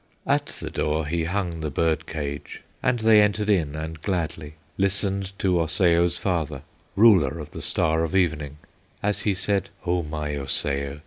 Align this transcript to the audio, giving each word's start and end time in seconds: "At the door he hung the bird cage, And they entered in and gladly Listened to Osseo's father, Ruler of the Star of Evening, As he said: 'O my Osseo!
"At 0.25 0.47
the 0.47 0.71
door 0.71 1.05
he 1.05 1.25
hung 1.25 1.59
the 1.59 1.69
bird 1.69 2.07
cage, 2.07 2.63
And 2.81 2.97
they 3.01 3.21
entered 3.21 3.51
in 3.51 3.75
and 3.75 4.01
gladly 4.01 4.55
Listened 4.75 5.37
to 5.37 5.61
Osseo's 5.61 6.17
father, 6.17 6.63
Ruler 6.95 7.37
of 7.37 7.51
the 7.51 7.61
Star 7.61 8.03
of 8.03 8.15
Evening, 8.15 8.57
As 9.03 9.21
he 9.21 9.35
said: 9.35 9.69
'O 9.85 10.01
my 10.01 10.29
Osseo! 10.35 10.99